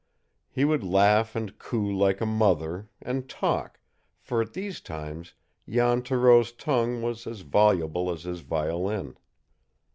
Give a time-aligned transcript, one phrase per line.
[0.49, 3.79] He would laugh and coo like a mother, and talk,
[4.19, 5.35] for at these times
[5.69, 9.15] Jan Thoreau's tongue was as voluble as his violin.